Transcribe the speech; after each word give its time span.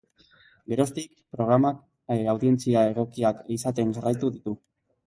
Geroztik, 0.73 1.11
programak 1.35 1.83
audientzia 2.35 2.87
egokiak 2.95 3.47
izaten 3.59 3.97
jarraitu 4.01 4.35
ditu. 4.39 4.61